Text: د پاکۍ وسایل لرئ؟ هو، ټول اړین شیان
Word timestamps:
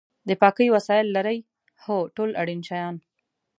د 0.27 0.29
پاکۍ 0.41 0.67
وسایل 0.75 1.07
لرئ؟ 1.15 1.37
هو، 1.83 1.97
ټول 2.15 2.29
اړین 2.41 2.61
شیان 2.67 2.95